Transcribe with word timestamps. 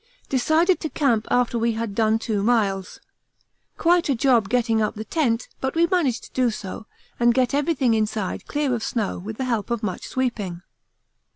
Decided 0.29 0.79
to 0.79 0.89
camp 0.89 1.27
after 1.29 1.59
we 1.59 1.73
had 1.73 1.93
done 1.93 2.17
two 2.17 2.41
miles. 2.41 2.99
Quite 3.77 4.09
a 4.09 4.15
job 4.15 4.49
getting 4.49 4.81
up 4.81 4.95
the 4.95 5.05
tent, 5.05 5.47
but 5.59 5.75
we 5.75 5.85
managed 5.85 6.23
to 6.23 6.31
do 6.33 6.49
so, 6.49 6.87
and 7.19 7.35
get 7.35 7.53
everything 7.53 7.93
inside 7.93 8.47
clear 8.47 8.73
of 8.73 8.81
snow 8.83 9.19
with 9.19 9.37
the 9.37 9.45
help 9.45 9.69
of 9.69 9.83
much 9.83 10.07
sweeping. 10.07 10.63